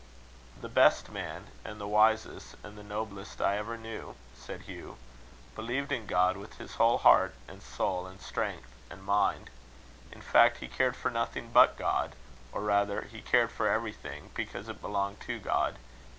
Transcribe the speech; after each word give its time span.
"The 0.59 0.67
best 0.67 1.09
man, 1.11 1.49
and 1.63 1.79
the 1.79 1.87
wisest, 1.87 2.55
and 2.63 2.75
the 2.75 2.81
noblest 2.81 3.39
I 3.39 3.55
ever 3.57 3.77
knew," 3.77 4.15
said 4.33 4.61
Hugh, 4.61 4.97
"believed 5.55 5.91
in 5.91 6.07
God 6.07 6.37
with 6.37 6.55
his 6.57 6.73
whole 6.81 6.97
heart 6.97 7.35
and 7.47 7.61
soul 7.61 8.07
and 8.07 8.19
strength 8.19 8.73
and 8.89 9.03
mind. 9.03 9.51
In 10.11 10.21
fact, 10.23 10.57
he 10.57 10.67
cared 10.67 10.95
for 10.95 11.11
nothing 11.11 11.51
but 11.51 11.77
God; 11.77 12.15
or 12.51 12.63
rather, 12.63 13.03
he 13.03 13.21
cared 13.21 13.51
for 13.51 13.69
everything 13.69 14.31
because 14.33 14.67
it 14.67 14.81
belonged 14.81 15.19
to 15.19 15.37
God. 15.37 15.75